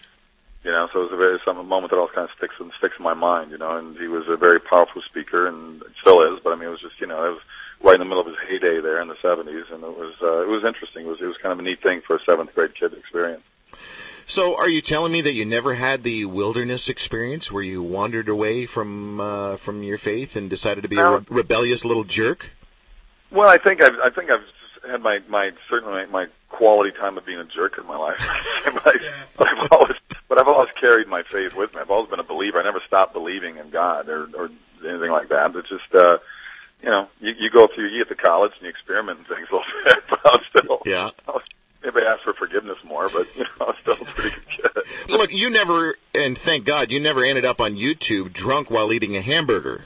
[0.63, 2.71] You know, so it was a very some moment that always kind of sticks and
[2.77, 3.51] sticks in my mind.
[3.51, 6.39] You know, and he was a very powerful speaker, and still is.
[6.43, 7.41] But I mean, it was just you know, it was
[7.81, 10.41] right in the middle of his heyday there in the '70s, and it was uh,
[10.41, 11.05] it was interesting.
[11.05, 12.97] It was it was kind of a neat thing for a seventh grade kid to
[12.97, 13.43] experience.
[14.31, 18.29] So, are you telling me that you never had the wilderness experience where you wandered
[18.29, 22.51] away from uh, from your faith and decided to be a re- rebellious little jerk?
[23.29, 24.45] Well, I think I've I think I've
[24.89, 28.19] had my my certainly my, my quality time of being a jerk in my life,
[28.73, 29.97] but, I, but I've always
[30.29, 31.81] but I've always carried my faith with me.
[31.81, 32.57] I've always been a believer.
[32.57, 34.49] I never stopped believing in God or or
[34.87, 35.53] anything like that.
[35.57, 36.19] It's just uh,
[36.81, 39.49] you know you, you go through you get to college and you experiment and things
[39.51, 41.09] a little bit, but I was still yeah.
[41.27, 41.43] I was,
[41.83, 44.83] maybe ask for forgiveness more, but you know, I was still pretty good.
[45.09, 49.15] Look, you never, and thank God, you never ended up on YouTube drunk while eating
[49.15, 49.85] a hamburger.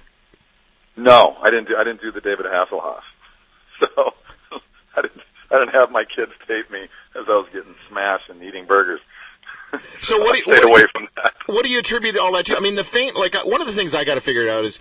[0.98, 3.02] No, I didn't do I didn't do the David Hasselhoff.
[3.80, 4.14] So
[4.96, 8.42] I didn't I didn't have my kids tape me as I was getting smashed and
[8.42, 9.02] eating burgers.
[10.02, 11.34] So what do Stayed what, away from that.
[11.48, 12.56] what do you attribute all that to?
[12.56, 14.80] I mean, the fame, like one of the things I got to figure out is,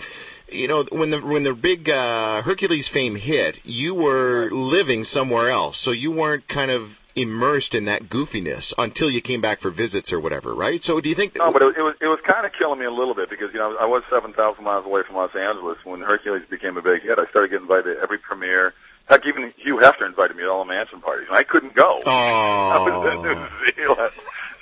[0.49, 5.51] you know, when the when the big uh, Hercules fame hit, you were living somewhere
[5.51, 9.71] else, so you weren't kind of immersed in that goofiness until you came back for
[9.71, 10.83] visits or whatever, right?
[10.83, 11.37] So do you think?
[11.37, 13.53] No, but it, it was it was kind of killing me a little bit because
[13.53, 16.83] you know I was seven thousand miles away from Los Angeles when Hercules became a
[16.83, 17.19] big hit.
[17.19, 18.75] I started getting invited to every premiere.
[19.09, 22.01] Heck, even Hugh Hefner invited me to all the mansion parties, and I couldn't go.
[22.07, 24.13] I was in Oh, New Zealand,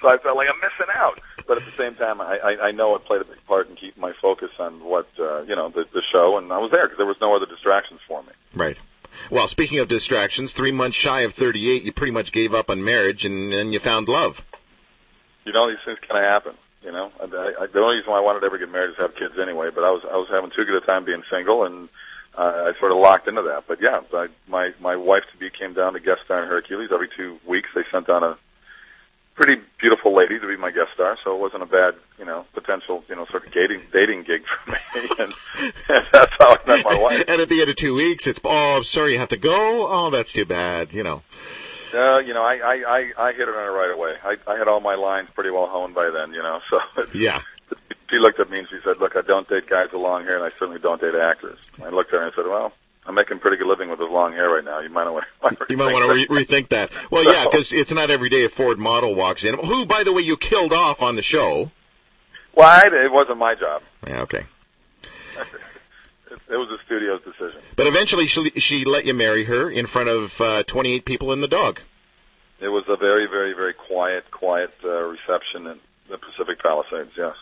[0.00, 1.20] so I felt like I'm missing out.
[1.46, 3.76] But at the same time, I, I, I know it played a big part in
[3.76, 6.86] keeping my focus on what uh, you know the, the show, and I was there
[6.86, 8.30] because there was no other distractions for me.
[8.54, 8.76] right.
[9.32, 12.84] Well, speaking of distractions, three months shy of 38, you pretty much gave up on
[12.84, 14.44] marriage and then you found love.
[15.46, 16.54] You know, these things kind of happen.
[16.82, 18.96] You know, I, I, the only reason why I wanted to ever get married is
[18.96, 19.70] to have kids anyway.
[19.74, 21.88] But I was I was having too good a time being single, and
[22.36, 23.64] uh, I sort of locked into that.
[23.66, 26.90] But yeah, I, my my wife to be came down to guest star in Hercules
[26.92, 27.70] every two weeks.
[27.74, 28.36] They sent down a
[29.34, 32.44] pretty beautiful lady to be my guest star, so it wasn't a bad you know
[32.54, 34.78] potential you know sort of dating dating gig for me,
[35.18, 35.32] and,
[35.88, 37.24] and that's how I met my wife.
[37.28, 39.88] And at the end of two weeks, it's, oh, I'm sorry you have to go.
[39.88, 41.22] Oh, that's too bad, you know.
[41.94, 44.14] Uh, you know, I, I, I, I hit it on it right away.
[44.24, 46.60] I, I had all my lines pretty well honed by then, you know.
[46.70, 46.80] So
[47.14, 47.40] Yeah.
[48.10, 50.36] she looked at me and she said, "Look, I don't date guys with long hair,
[50.36, 52.72] and I certainly don't date actors." I looked at her and I said, "Well,
[53.04, 54.78] I'm making pretty good living with this long hair right now.
[54.80, 56.90] You might want to You might want to re- rethink that.
[57.10, 59.58] Well, yeah, because it's not every day a Ford model walks in.
[59.58, 61.70] Who, by the way, you killed off on the show.
[62.54, 63.82] Well, I, it wasn't my job.
[64.06, 64.46] Yeah, okay.
[66.30, 67.60] It, it was the studio's decision.
[67.76, 71.42] But eventually, she she let you marry her in front of uh, 28 people and
[71.42, 71.80] the dog.
[72.58, 77.10] It was a very, very, very quiet, quiet uh, reception in the Pacific Palisades.
[77.18, 77.34] Yes,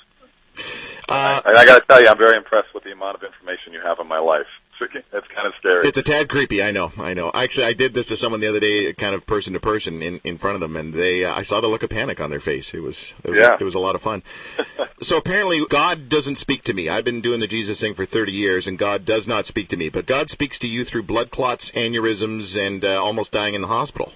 [1.09, 3.73] Uh, and I got to tell you, I'm very impressed with the amount of information
[3.73, 4.49] you have in my life.
[4.81, 5.87] It's kind of scary.
[5.87, 6.63] it's a tad creepy.
[6.63, 6.93] I know.
[6.99, 7.31] I know.
[7.35, 10.21] Actually, I did this to someone the other day, kind of person to person, in
[10.25, 11.25] in front of them, and they.
[11.25, 12.73] Uh, I saw the look of panic on their face.
[12.73, 13.13] It was.
[13.25, 13.57] It was, Yeah.
[13.61, 14.23] it was a lot of fun.
[15.03, 16.89] so apparently, God doesn't speak to me.
[16.89, 19.77] I've been doing the Jesus thing for 30 years, and God does not speak to
[19.77, 19.89] me.
[19.89, 23.69] But God speaks to you through blood clots, aneurysms, and uh, almost dying in the
[23.69, 24.13] hospital.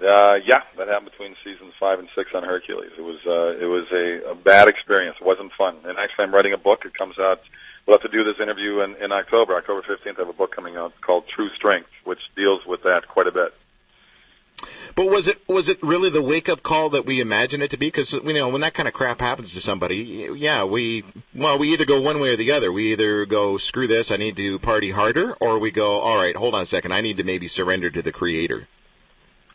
[0.00, 2.90] Uh, yeah, that happened between seasons five and six on Hercules.
[2.96, 5.16] It was uh, it was a, a bad experience.
[5.20, 5.76] It wasn't fun.
[5.84, 6.84] And actually, I'm writing a book.
[6.86, 7.40] It comes out.
[7.90, 10.14] We'll have to do this interview in, in October, October 15th.
[10.14, 13.32] I have a book coming out called True Strength, which deals with that quite a
[13.32, 13.52] bit.
[14.94, 17.76] But was it was it really the wake up call that we imagine it to
[17.76, 17.88] be?
[17.88, 21.02] Because you know when that kind of crap happens to somebody, yeah, we
[21.34, 22.70] well we either go one way or the other.
[22.70, 26.36] We either go screw this, I need to party harder, or we go all right,
[26.36, 28.68] hold on a second, I need to maybe surrender to the creator.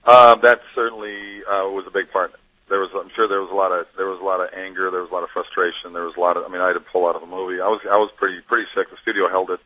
[0.03, 2.33] Uh, that certainly uh, was a big part.
[2.67, 4.89] There was, I'm sure, there was a lot of there was a lot of anger.
[4.89, 5.93] There was a lot of frustration.
[5.93, 6.45] There was a lot of.
[6.45, 7.61] I mean, I had to pull out of the movie.
[7.61, 8.89] I was I was pretty pretty sick.
[8.89, 9.59] The studio held it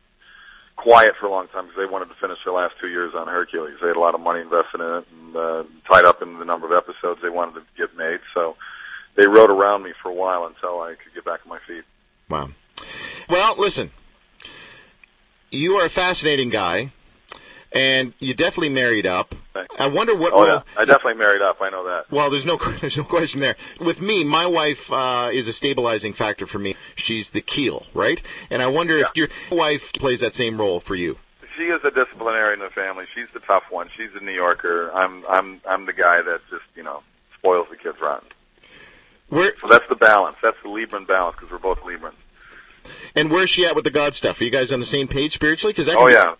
[0.76, 3.26] quiet for a long time because they wanted to finish their last two years on
[3.26, 3.76] Hercules.
[3.80, 6.44] They had a lot of money invested in it and uh, tied up in the
[6.44, 8.20] number of episodes they wanted to get made.
[8.34, 8.56] So
[9.14, 11.84] they rode around me for a while until I could get back on my feet.
[12.28, 12.50] Wow.
[13.28, 13.90] Well, listen,
[15.50, 16.92] you are a fascinating guy,
[17.72, 19.34] and you definitely married up.
[19.78, 20.32] I wonder what.
[20.32, 21.60] Oh yeah, I definitely married up.
[21.60, 22.10] I know that.
[22.10, 23.56] Well, there's no there's no question there.
[23.78, 26.76] With me, my wife uh, is a stabilizing factor for me.
[26.96, 28.20] She's the keel, right?
[28.50, 31.18] And I wonder if your wife plays that same role for you.
[31.56, 33.06] She is a disciplinarian in the family.
[33.14, 33.90] She's the tough one.
[33.96, 34.90] She's a New Yorker.
[34.92, 37.02] I'm I'm I'm the guy that just you know
[37.38, 38.28] spoils the kids rotten.
[39.28, 40.36] Where So that's the balance.
[40.42, 42.14] That's the Libran balance because we're both Librans.
[43.14, 44.40] And where's she at with the God stuff?
[44.40, 45.72] Are you guys on the same page spiritually?
[45.72, 46.34] Because oh yeah,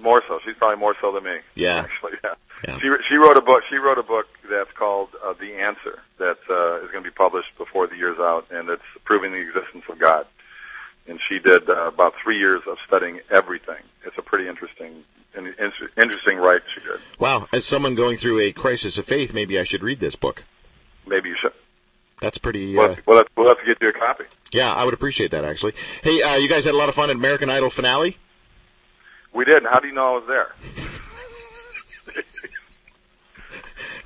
[0.00, 0.40] more so.
[0.44, 1.38] She's probably more so than me.
[1.54, 2.34] Yeah, actually, yeah.
[2.66, 2.78] yeah.
[2.78, 3.64] She she wrote a book.
[3.68, 7.14] She wrote a book that's called uh, The Answer that uh, is going to be
[7.14, 10.26] published before the year's out, and it's proving the existence of God.
[11.08, 13.82] And she did uh, about three years of studying everything.
[14.04, 15.54] It's a pretty interesting an
[15.96, 17.00] interesting write she did.
[17.18, 20.44] Wow, as someone going through a crisis of faith, maybe I should read this book.
[21.06, 21.52] Maybe you should.
[22.20, 22.76] That's pretty.
[22.78, 24.24] Uh, we'll, have, we'll have to get you a copy.
[24.52, 25.74] Yeah, I would appreciate that actually.
[26.02, 28.18] Hey, uh, you guys had a lot of fun at American Idol finale.
[29.32, 29.70] We didn't.
[29.70, 30.54] How do you know I was there?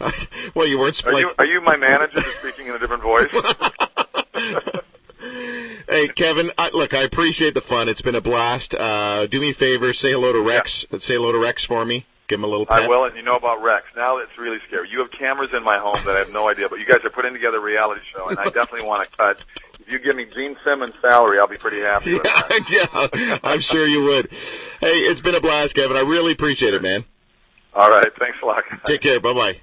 [0.54, 1.04] well, you weren't.
[1.06, 3.28] Are you, are you my manager speaking in a different voice?
[5.88, 6.50] hey, Kevin.
[6.58, 7.88] I, look, I appreciate the fun.
[7.88, 8.74] It's been a blast.
[8.74, 9.92] Uh, do me a favor.
[9.92, 10.84] Say hello to Rex.
[10.90, 10.98] Yeah.
[10.98, 12.06] Say hello to Rex for me.
[12.26, 12.66] Give him a little.
[12.66, 12.82] Pet.
[12.82, 13.86] I will, and you know about Rex.
[13.96, 14.90] Now it's really scary.
[14.90, 17.10] You have cameras in my home that I have no idea, but you guys are
[17.10, 19.38] putting together a reality show, and I definitely want to cut.
[19.86, 22.12] If you give me Gene Simmons' salary, I'll be pretty happy.
[22.12, 22.58] Yeah,
[23.14, 24.30] yeah, I'm sure you would.
[24.80, 25.96] Hey, it's been a blast, Kevin.
[25.96, 27.04] I really appreciate it, man.
[27.74, 28.64] All right, thanks a lot.
[28.86, 29.20] Take care.
[29.20, 29.60] Bye bye.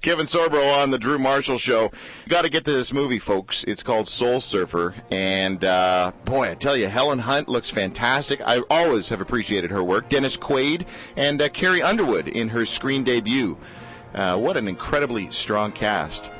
[0.00, 1.90] Kevin Sorbo on the Drew Marshall Show.
[2.28, 3.64] Got to get to this movie, folks.
[3.64, 8.40] It's called Soul Surfer, and uh, boy, I tell you, Helen Hunt looks fantastic.
[8.42, 10.08] I always have appreciated her work.
[10.08, 13.56] Dennis Quaid and uh, Carrie Underwood in her screen debut.
[14.14, 16.30] Uh, what an incredibly strong cast.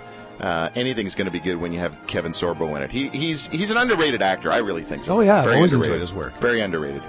[0.41, 2.91] Uh, anything's going to be good when you have Kevin Sorbo in it.
[2.91, 4.53] He, he's he's an underrated actor.
[4.53, 5.17] I really think so.
[5.17, 5.95] Oh yeah, Very I've always underrated.
[5.97, 6.39] enjoyed his work.
[6.41, 7.03] Very underrated.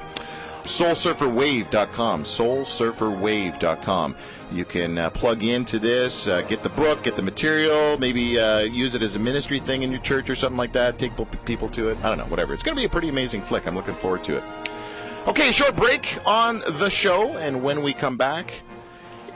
[0.64, 2.24] SoulSurferWave.com.
[2.24, 4.16] SoulSurferWave.com.
[4.52, 8.60] You can uh, plug into this, uh, get the book, get the material, maybe uh,
[8.60, 10.98] use it as a ministry thing in your church or something like that.
[11.00, 11.14] Take
[11.46, 11.98] people to it.
[12.04, 12.54] I don't know, whatever.
[12.54, 13.68] It's going to be a pretty amazing flick.
[13.68, 14.44] I'm looking forward to it.
[15.28, 18.54] Okay, short break on the show, and when we come back,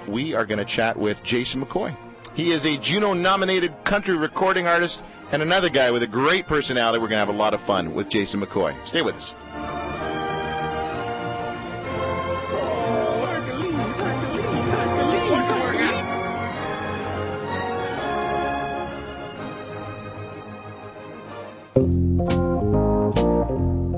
[0.07, 1.95] we are going to chat with Jason McCoy.
[2.35, 6.97] He is a Juno nominated country recording artist and another guy with a great personality.
[6.97, 8.75] We're going to have a lot of fun with Jason McCoy.
[8.87, 9.35] Stay with us.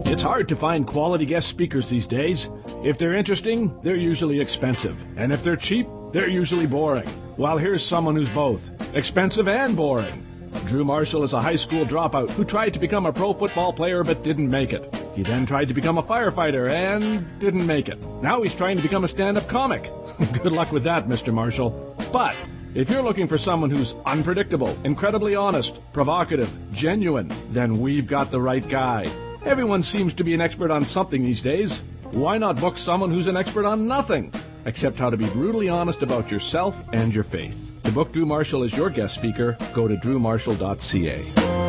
[0.08, 2.50] It's hard to find quality guest speakers these days.
[2.84, 5.06] If they're interesting, they're usually expensive.
[5.16, 7.08] And if they're cheap, they're usually boring.
[7.38, 10.26] Well, here's someone who's both expensive and boring.
[10.68, 14.06] Drew Marshall is a high school dropout who tried to become a pro football player
[14.06, 14.96] but didn't make it.
[15.16, 18.02] He then tried to become a firefighter and didn't make it.
[18.22, 19.92] Now he's trying to become a stand up comic.
[20.44, 21.34] Good luck with that, Mr.
[21.34, 21.72] Marshall.
[22.14, 22.38] But
[22.74, 28.42] if you're looking for someone who's unpredictable, incredibly honest, provocative, genuine, then we've got the
[28.42, 29.12] right guy.
[29.44, 31.82] Everyone seems to be an expert on something these days.
[32.12, 34.34] Why not book someone who's an expert on nothing?
[34.66, 37.72] Except how to be brutally honest about yourself and your faith.
[37.84, 41.65] To book Drew Marshall as your guest speaker, go to drewmarshall.ca.